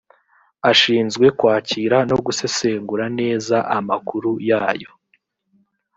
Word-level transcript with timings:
ashinzwe 0.71 1.25
kwakira 1.39 1.97
no 2.09 2.17
gusesengura 2.25 3.05
neza 3.19 3.55
amakuru 3.77 4.31
yayo 4.49 4.91